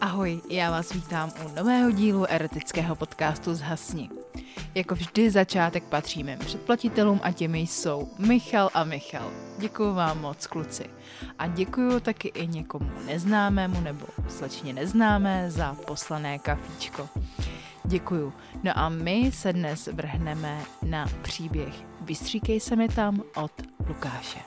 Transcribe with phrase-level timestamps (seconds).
[0.00, 4.10] Ahoj, já vás vítám u nového dílu erotického podcastu Zhasni.
[4.74, 9.30] Jako vždy začátek patří mým předplatitelům a těmi jsou Michal a Michal.
[9.58, 10.84] Děkuji vám moc, kluci.
[11.38, 17.08] A děkuji taky i někomu neznámému nebo slečně neznámé za poslané kafíčko.
[17.84, 18.32] Děkuju.
[18.62, 23.52] No a my se dnes vrhneme na příběh Vystříkej se mi tam od
[23.88, 24.40] Lukáše.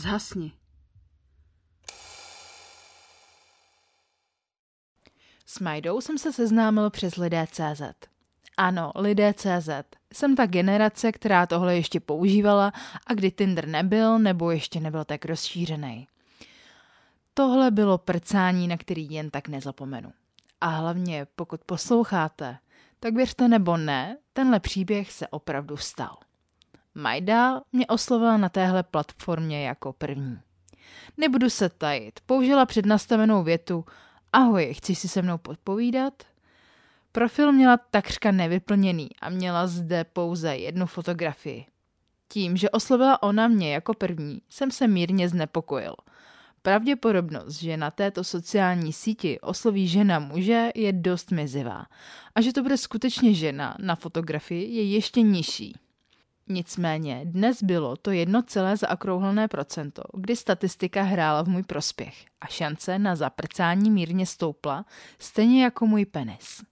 [0.00, 0.52] Zhasni.
[5.46, 7.82] S Majdou jsem se seznámil přes Lidé.cz.
[8.56, 9.68] Ano, Lidé.cz.
[10.12, 12.72] Jsem ta generace, která tohle ještě používala
[13.06, 16.08] a kdy Tinder nebyl nebo ještě nebyl tak rozšířený.
[17.34, 20.12] Tohle bylo prcání, na který jen tak nezapomenu.
[20.60, 22.58] A hlavně, pokud posloucháte,
[23.00, 26.16] tak věřte nebo ne, tenhle příběh se opravdu stal.
[26.94, 30.40] Majda mě oslovila na téhle platformě jako první.
[31.16, 33.84] Nebudu se tajit, použila přednastavenou větu
[34.32, 36.22] Ahoj, chci si se mnou podpovídat?
[37.12, 41.66] Profil měla takřka nevyplněný a měla zde pouze jednu fotografii.
[42.28, 45.94] Tím, že oslovila ona mě jako první, jsem se mírně znepokojil.
[46.62, 51.86] Pravděpodobnost, že na této sociální síti osloví žena muže, je dost mizivá
[52.34, 55.74] a že to bude skutečně žena na fotografii je ještě nižší.
[56.52, 62.46] Nicméně dnes bylo to jedno celé zaokrouhlené procento, kdy statistika hrála v můj prospěch a
[62.46, 64.84] šance na zaprcání mírně stoupla,
[65.18, 66.62] stejně jako můj penis.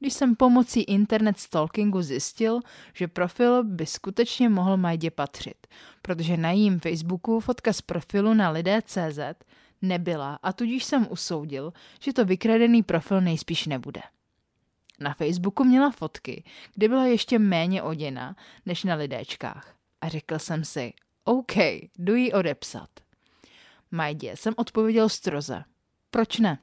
[0.00, 2.60] Když jsem pomocí internet stalkingu zjistil,
[2.94, 5.66] že profil by skutečně mohl Majdě patřit,
[6.02, 9.18] protože na jím Facebooku fotka z profilu na lidé.cz
[9.82, 14.00] nebyla a tudíž jsem usoudil, že to vykradený profil nejspíš nebude.
[15.00, 19.74] Na Facebooku měla fotky, kde byla ještě méně oděna než na lidéčkách.
[20.00, 20.92] A řekl jsem si,
[21.24, 21.56] OK,
[21.98, 22.88] jdu jí odepsat.
[23.90, 25.64] Majdě jsem odpověděl stroze.
[26.10, 26.58] Proč ne?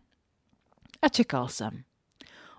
[1.02, 1.83] A čekal jsem.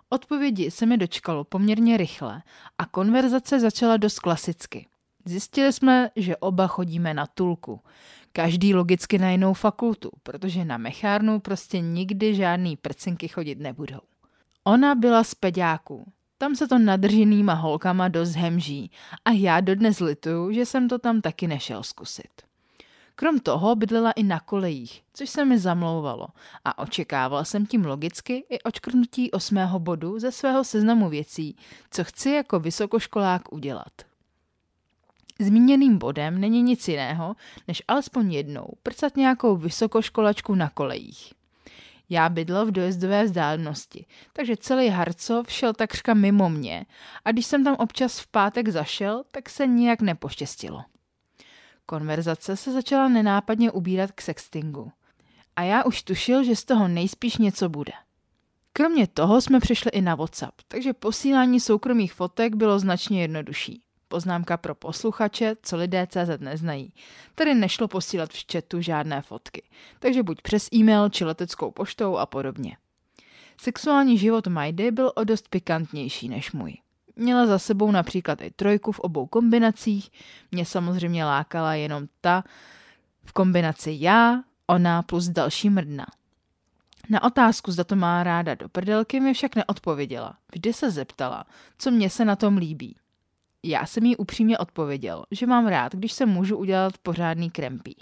[0.09, 2.43] Odpovědi se mi dočkalo poměrně rychle
[2.79, 4.87] a konverzace začala dost klasicky.
[5.25, 7.81] Zjistili jsme, že oba chodíme na tulku.
[8.33, 14.01] Každý logicky na jinou fakultu, protože na mechárnu prostě nikdy žádný prcinky chodit nebudou.
[14.65, 16.13] Ona byla z peďáků.
[16.39, 18.91] Tam se to nadrženýma holkama dost hemží
[19.25, 22.43] a já dodnes lituju, že jsem to tam taky nešel zkusit.
[23.15, 26.27] Krom toho bydlela i na kolejích, což se mi zamlouvalo
[26.65, 31.57] a očekával jsem tím logicky i očkrnutí osmého bodu ze svého seznamu věcí,
[31.91, 33.93] co chci jako vysokoškolák udělat.
[35.41, 37.37] Zmíněným bodem není nic jiného,
[37.69, 41.33] než alespoň jednou prcat nějakou vysokoškolačku na kolejích.
[42.13, 46.87] Já bydlel v dojezdové vzdálenosti, takže celý Harcov šel takřka mimo mě
[47.25, 50.85] a když jsem tam občas v pátek zašel, tak se nijak nepoštěstilo.
[51.87, 54.93] Konverzace se začala nenápadně ubírat k sextingu.
[55.57, 57.93] A já už tušil, že z toho nejspíš něco bude.
[58.73, 63.83] Kromě toho jsme přišli i na WhatsApp, takže posílání soukromých fotek bylo značně jednodušší.
[64.13, 66.93] Poznámka pro posluchače, co lidé CZ neznají.
[67.35, 69.63] Tady nešlo posílat v chatu žádné fotky,
[69.99, 72.77] takže buď přes e-mail či leteckou poštou a podobně.
[73.61, 76.75] Sexuální život Majdy byl o dost pikantnější než můj.
[77.17, 80.11] Měla za sebou například i trojku v obou kombinacích,
[80.51, 82.45] mě samozřejmě lákala jenom ta
[83.25, 86.07] v kombinaci já, ona plus další mrdna.
[87.11, 90.37] Na otázku, zda to má ráda do prdelky, mi však neodpověděla.
[90.53, 91.45] Vždy se zeptala,
[91.79, 92.97] co mě se na tom líbí.
[93.63, 97.97] Já jsem jí upřímně odpověděl, že mám rád, když se můžu udělat pořádný krempí.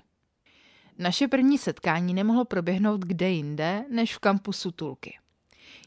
[0.98, 5.18] Naše první setkání nemohlo proběhnout kde jinde, než v kampusu Tulky.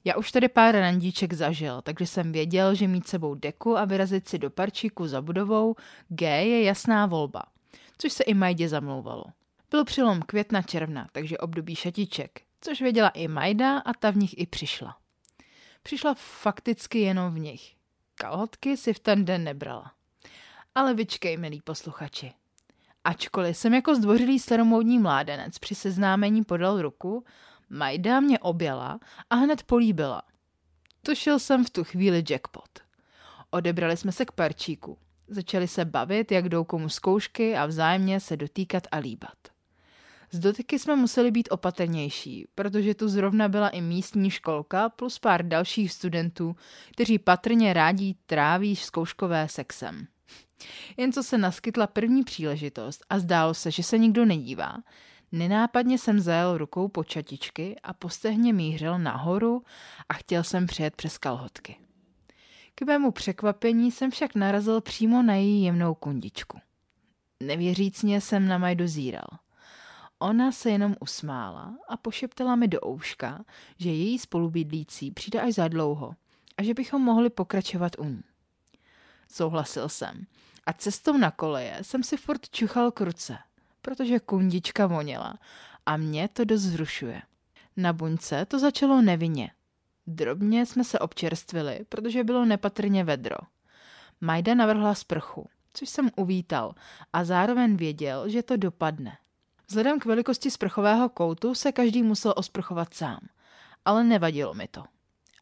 [0.06, 4.28] Já už tady pár randíček zažil, takže jsem věděl, že mít sebou deku a vyrazit
[4.28, 5.76] si do parčíku za budovou
[6.08, 7.44] G je jasná volba,
[7.98, 9.24] což se i Majdě zamlouvalo.
[9.72, 14.40] Byl přilom května června, takže období šatiček, což věděla i Majda a ta v nich
[14.40, 14.98] i přišla.
[15.84, 17.76] Přišla fakticky jenom v nich.
[18.24, 19.92] Kalhotky si v ten den nebrala.
[20.76, 22.34] Ale vyčkej, milí posluchači.
[23.04, 27.26] Ačkoliv jsem jako zdvořilý staromódní mládenec při seznámení podal ruku,
[27.70, 29.00] Majda mě objela
[29.30, 30.22] a hned políbila.
[31.06, 32.80] Tušil jsem v tu chvíli jackpot.
[33.50, 34.98] Odebrali jsme se k parčíku.
[35.28, 39.53] Začali se bavit, jak jdou komu zkoušky a vzájemně se dotýkat a líbat.
[40.34, 45.48] Z dotyky jsme museli být opatrnější, protože tu zrovna byla i místní školka plus pár
[45.48, 46.56] dalších studentů,
[46.92, 50.08] kteří patrně rádi tráví zkouškové sexem.
[50.98, 54.78] Jen co se naskytla první příležitost a zdálo se, že se nikdo nedívá,
[55.32, 59.64] nenápadně jsem zajel rukou po čatičky a postehně mířil nahoru
[60.10, 61.76] a chtěl jsem přejet přes kalhotky.
[62.76, 66.60] K mému překvapení jsem však narazil přímo na její jemnou kundičku.
[67.40, 69.43] Nevěřícně jsem na Majdu zíral.
[70.24, 73.46] Ona se jenom usmála a pošeptala mi do ouška,
[73.78, 76.16] že její spolubydlící přijde až za dlouho
[76.58, 78.24] a že bychom mohli pokračovat u ní.
[79.32, 80.26] Souhlasil jsem
[80.66, 83.38] a cestou na koleje jsem si furt čuchal k ruce,
[83.82, 85.40] protože kundička voněla
[85.86, 87.22] a mě to dost zrušuje.
[87.78, 89.52] Na buňce to začalo nevinně.
[90.08, 93.38] Drobně jsme se občerstvili, protože bylo nepatrně vedro.
[94.22, 96.76] Majda navrhla sprchu, což jsem uvítal
[97.14, 99.18] a zároveň věděl, že to dopadne.
[99.74, 103.20] Vzhledem k velikosti sprchového koutu se každý musel osprchovat sám,
[103.86, 104.84] ale nevadilo mi to.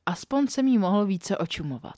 [0.05, 1.95] Aspoň jsem jí mohl více očumovat.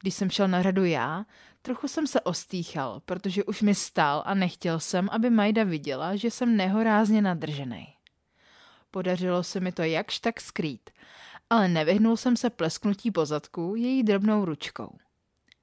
[0.00, 1.24] Když jsem šel na řadu já,
[1.62, 6.30] trochu jsem se ostýchal, protože už mi stál a nechtěl jsem, aby Majda viděla, že
[6.30, 7.86] jsem nehorázně nadržený.
[8.90, 10.90] Podařilo se mi to jakž tak skrýt,
[11.50, 14.98] ale nevyhnul jsem se plesknutí po zadku její drobnou ručkou.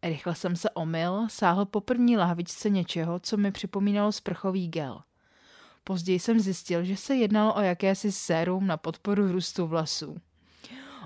[0.04, 5.01] Rychle jsem se omyl, sáhl po první lahvičce něčeho, co mi připomínalo sprchový gel.
[5.87, 10.17] Později jsem zjistil, že se jednalo o jakési sérum na podporu růstu vlasů.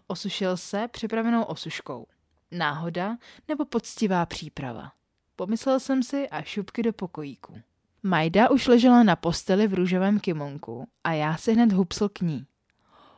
[0.08, 2.08] Osušil se připravenou osuškou.
[2.52, 3.18] Náhoda
[3.48, 4.92] nebo poctivá příprava.
[5.36, 7.62] Pomyslel jsem si a šupky do pokojíku.
[8.04, 12.46] Majda už ležela na posteli v růžovém kimonku a já si hned hupsl k ní.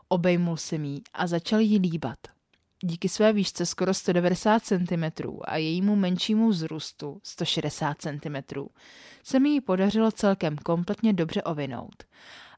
[0.07, 2.19] Obejmul jsem jí a začal jí líbat.
[2.83, 5.03] Díky své výšce skoro 190 cm
[5.43, 8.65] a jejímu menšímu vzrůstu 160 cm
[9.23, 12.03] se mi ji podařilo celkem kompletně dobře ovinout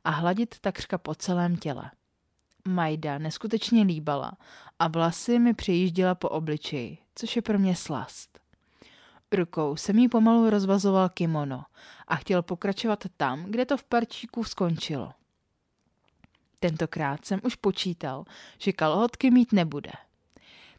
[0.03, 1.91] a hladit takřka po celém těle.
[2.67, 4.31] Majda neskutečně líbala
[4.79, 8.39] a vlasy mi přejížděla po obličeji, což je pro mě slast.
[9.31, 11.63] Rukou jsem jí pomalu rozvazoval kimono
[12.07, 15.11] a chtěl pokračovat tam, kde to v parčíku skončilo.
[16.59, 18.25] Tentokrát jsem už počítal,
[18.57, 19.91] že kalhotky mít nebude.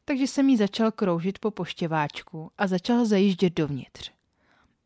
[0.05, 4.13] Takže jsem jí začal kroužit po poštěváčku a začal zajíždět dovnitř.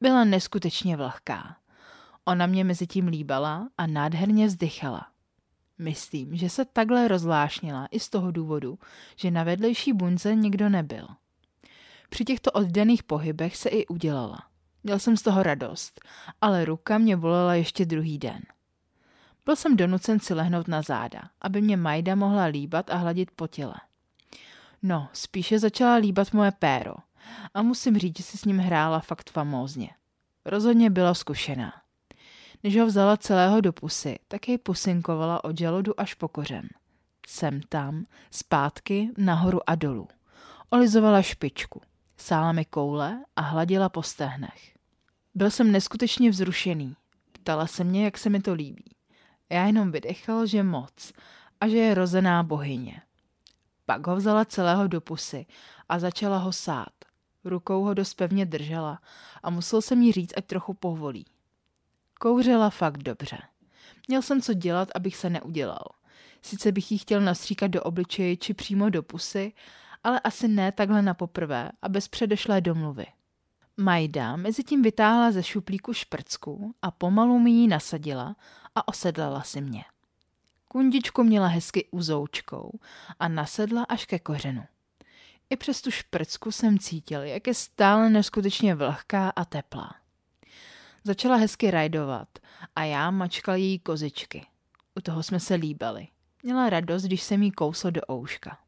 [0.00, 1.56] Byla neskutečně vlhká.
[2.25, 5.06] Ona mě mezi tím líbala a nádherně vzdychala.
[5.79, 8.79] Myslím, že se takhle rozvášnila i z toho důvodu,
[9.17, 11.09] že na vedlejší bunce nikdo nebyl.
[12.09, 14.38] Při těchto oddaných pohybech se i udělala.
[14.82, 16.00] Měl jsem z toho radost,
[16.41, 18.41] ale ruka mě bolela ještě druhý den.
[19.44, 23.47] Byl jsem donucen si lehnout na záda, aby mě Majda mohla líbat a hladit po
[23.47, 23.75] těle.
[24.83, 26.95] No, spíše začala líbat moje péro
[27.55, 29.91] a musím říct, že si s ním hrála fakt famózně.
[30.45, 31.73] Rozhodně byla zkušená.
[32.63, 36.69] Než ho vzala celého do pusy, tak jej pusinkovala od žaludu až po kořen.
[37.27, 40.09] Sem tam, zpátky, nahoru a dolů.
[40.71, 41.81] Olizovala špičku,
[42.17, 44.75] sála mi koule a hladila po stehnech.
[45.35, 46.97] Byl jsem neskutečně vzrušený.
[47.33, 48.85] Ptala se mě, jak se mi to líbí.
[49.51, 51.13] Já jenom vydechal, že moc
[51.61, 53.03] a že je rozená bohyně.
[53.88, 55.46] Pak ho vzala celého do pusy
[55.88, 56.93] a začala ho sát.
[57.44, 59.00] Rukou ho dost pevně držela
[59.43, 61.26] a musel jsem jí říct, ať trochu povolí.
[62.20, 63.38] Kouřila fakt dobře.
[64.08, 65.85] Měl jsem co dělat, abych se neudělal.
[66.43, 69.52] Sice bych jí chtěl nastříkat do obličeje či přímo do pusy,
[70.05, 73.06] ale asi ne takhle na poprvé a bez předešlé domluvy.
[73.76, 78.37] Majda mezi tím vytáhla ze šuplíku šprcku a pomalu mi ji nasadila
[78.75, 79.84] a osedlala si mě.
[80.69, 82.79] Kundičku měla hezky uzoučkou
[83.20, 84.65] a nasedla až ke kořenu.
[85.50, 89.94] I přes tu šprcku jsem cítil, jak je stále neskutečně vlhká a teplá.
[91.05, 92.29] Začala hezky rajdovat
[92.77, 94.46] a já mačkal její kozičky.
[94.94, 96.08] U toho jsme se líbali.
[96.43, 98.58] Měla radost, když jsem jí kousl do ouška.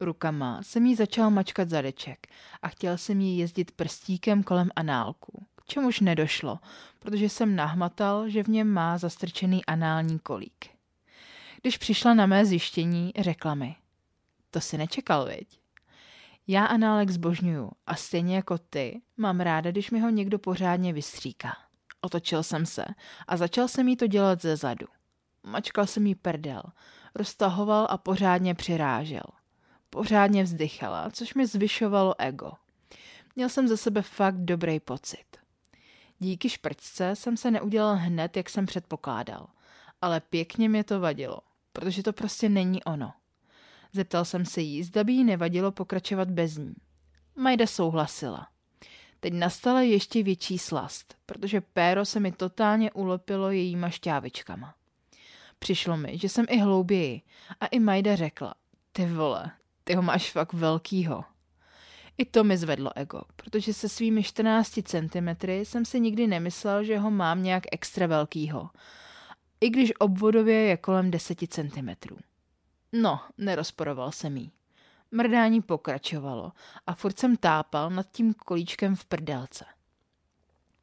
[0.00, 2.26] Rukama jsem jí začal mačkat zadeček
[2.62, 6.58] a chtěl jsem jí jezdit prstíkem kolem análku, k čemuž nedošlo,
[6.98, 10.77] protože jsem nahmatal, že v něm má zastrčený anální kolík.
[11.62, 13.76] Když přišla na mé zjištění, řekla mi,
[14.50, 15.60] to si nečekal, viď?
[16.46, 21.56] Já análek zbožňuju a stejně jako ty mám ráda, když mi ho někdo pořádně vystříká.
[22.00, 22.84] Otočil jsem se
[23.28, 24.86] a začal jsem jí to dělat ze zadu.
[25.42, 26.62] Mačkal jsem jí prdel,
[27.14, 29.24] roztahoval a pořádně přirážel.
[29.90, 32.52] Pořádně vzdychala, což mi zvyšovalo ego.
[33.36, 35.26] Měl jsem ze sebe fakt dobrý pocit.
[36.18, 39.46] Díky šprčce jsem se neudělal hned, jak jsem předpokládal.
[40.02, 41.38] Ale pěkně mě to vadilo,
[41.78, 43.12] protože to prostě není ono.
[43.92, 46.74] Zeptal jsem se jí, zda by jí nevadilo pokračovat bez ní.
[47.36, 48.48] Majda souhlasila.
[49.20, 54.74] Teď nastala ještě větší slast, protože péro se mi totálně ulepilo jejíma šťávičkama.
[55.58, 57.22] Přišlo mi, že jsem i hlouběji
[57.60, 58.54] a i Majda řekla,
[58.92, 59.50] ty vole,
[59.84, 61.24] ty ho máš fakt velkýho.
[62.18, 66.98] I to mi zvedlo ego, protože se svými 14 cm jsem si nikdy nemyslel, že
[66.98, 68.70] ho mám nějak extra velkýho.
[69.60, 71.88] I když obvodově je kolem 10 cm.
[72.92, 74.52] No, nerozporoval jsem jí.
[75.10, 76.52] Mrdání pokračovalo
[76.86, 79.64] a furt jsem tápal nad tím kolíčkem v prdelce.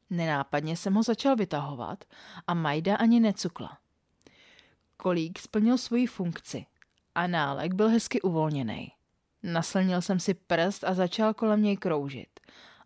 [0.10, 2.05] Nenápadně jsem ho začal vytahovat
[2.48, 3.77] a Majda ani necukla.
[4.98, 6.65] Kolík splnil svoji funkci
[7.15, 8.91] a nálek byl hezky uvolněný.
[9.44, 12.39] Naslnil jsem si prst a začal kolem něj kroužit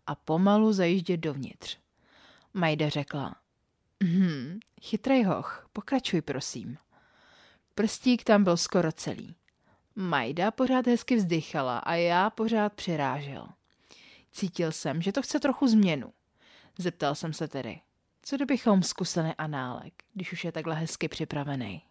[0.06, 1.78] a pomalu zajíždět dovnitř.
[2.54, 3.36] Majda řekla,
[4.04, 6.78] hm, chytrej hoch, pokračuj prosím.
[7.74, 9.34] Prstík tam byl skoro celý.
[9.96, 13.46] Majda pořád hezky vzdychala a já pořád přirážel.
[14.32, 16.12] Cítil jsem, že to chce trochu změnu.
[16.78, 17.80] Zeptal jsem se tedy,
[18.22, 21.82] co kdybychom zkusili análek, když už je takhle hezky připravený.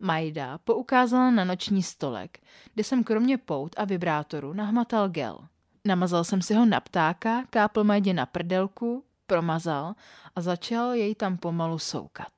[0.00, 2.38] Majda poukázala na noční stolek,
[2.74, 5.48] kde jsem kromě pout a vibrátoru nahmatal gel.
[5.84, 9.94] Namazal jsem si ho na ptáka, kápl Majdě na prdelku, promazal
[10.36, 12.32] a začal jej tam pomalu soukat.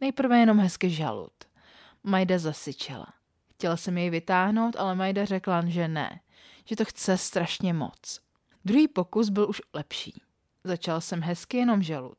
[0.00, 1.32] Nejprve jenom hezky žalud.
[2.04, 3.06] Majda zasyčela.
[3.54, 6.20] Chtěla jsem jej vytáhnout, ale Majda řekla, že ne,
[6.64, 8.20] že to chce strašně moc.
[8.64, 10.22] Druhý pokus byl už lepší.
[10.64, 12.18] Začal jsem hezky jenom žalud.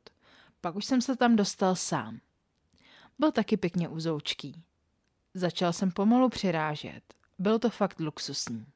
[0.60, 2.20] Pak už jsem se tam dostal sám.
[3.18, 4.62] Byl taky pěkně uzoučký.
[5.34, 7.14] Začal jsem pomalu přirážet.
[7.38, 8.66] Byl to fakt luxusní.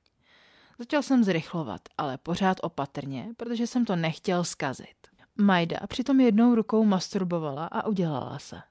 [0.78, 5.15] Začal jsem zrychlovat, ale pořád opatrně, protože jsem to nechtěl zkazit.
[5.38, 8.62] Majda přitom jednou rukou masturbovala a udělala se.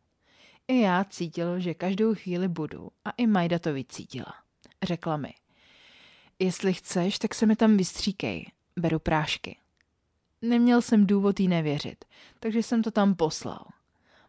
[0.68, 4.34] I já cítil, že každou chvíli budu a i Majda to vycítila.
[4.84, 5.34] Řekla mi,
[6.40, 9.58] jestli chceš, tak se mi tam vystříkej, beru prášky.
[10.42, 12.06] Neměl jsem důvod jí nevěřit,
[12.40, 13.66] takže jsem to tam poslal.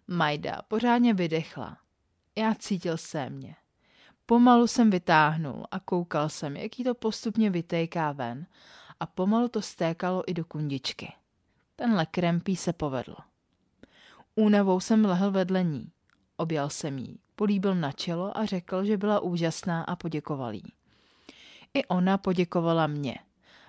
[0.09, 1.78] Majda pořádně vydechla.
[2.38, 3.57] Já cítil se mě.
[4.26, 8.47] Pomalu jsem vytáhnul a koukal jsem, jak jí to postupně vytéká ven
[9.00, 11.12] a pomalu to stékalo i do kundičky.
[11.76, 13.16] Tenhle krempí se povedl.
[14.35, 15.92] Únavou jsem lehl vedle ní.
[16.37, 20.73] Objal jsem jí, políbil na čelo a řekl, že byla úžasná a poděkoval jí.
[21.75, 23.18] I ona poděkovala mě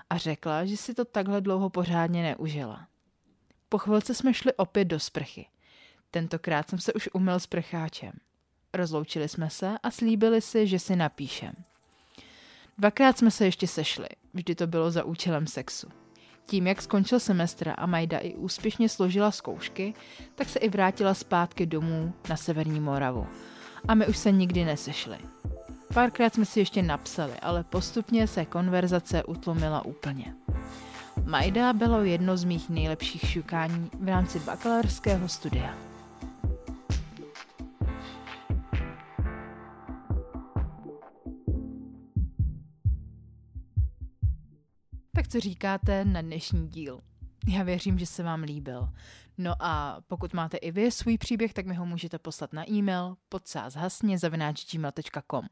[0.10, 2.88] a řekla, že si to takhle dlouho pořádně neužila.
[3.70, 5.48] Po chvilce jsme šli opět do sprchy.
[6.12, 8.14] Tentokrát jsem se už umyl s prcháčem.
[8.74, 11.54] Rozloučili jsme se a slíbili si, že si napíšem.
[12.78, 16.07] Dvakrát jsme se ještě sešli, vždy to bylo za účelem sexu.
[16.50, 19.94] Tím, jak skončil semestr a Majda i úspěšně složila zkoušky,
[20.36, 23.28] tak se i vrátila zpátky domů na Severní Moravu.
[23.88, 25.18] A my už se nikdy nesešli.
[25.94, 30.34] Párkrát jsme si ještě napsali, ale postupně se konverzace utlumila úplně.
[31.26, 35.87] Majda bylo jedno z mých nejlepších šukání v rámci bakalářského studia.
[45.18, 47.02] Tak co říkáte na dnešní díl?
[47.48, 48.90] Já věřím, že se vám líbil.
[49.38, 53.18] No a pokud máte i vy svůj příběh, tak mi ho můžete poslat na e-mail
[53.30, 55.46] podsázhasně.gmail.com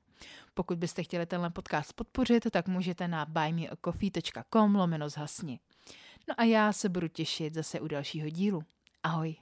[0.54, 5.60] Pokud byste chtěli tenhle podcast podpořit, tak můžete na buymeacoffee.com lomeno zhasni.
[6.30, 8.64] No a já se budu těšit zase u dalšího dílu.
[9.04, 9.36] Ahoj.